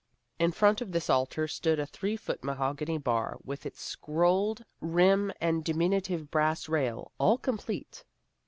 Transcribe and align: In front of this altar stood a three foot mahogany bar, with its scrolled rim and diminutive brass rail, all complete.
In 0.39 0.51
front 0.51 0.81
of 0.81 0.91
this 0.93 1.11
altar 1.11 1.47
stood 1.47 1.79
a 1.79 1.85
three 1.85 2.17
foot 2.17 2.43
mahogany 2.43 2.97
bar, 2.97 3.37
with 3.45 3.67
its 3.67 3.83
scrolled 3.83 4.65
rim 4.79 5.31
and 5.39 5.63
diminutive 5.63 6.31
brass 6.31 6.67
rail, 6.67 7.11
all 7.19 7.37
complete. 7.37 8.03